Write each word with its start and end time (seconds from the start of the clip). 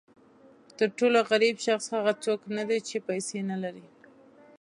تر 0.77 0.89
ټولو 0.97 1.17
غریب 1.31 1.55
شخص 1.67 1.85
هغه 1.95 2.13
څوک 2.25 2.39
نه 2.57 2.63
دی 2.69 2.79
چې 2.87 2.97
پیسې 3.09 3.39
نه 3.49 3.57
لري. 3.63 3.85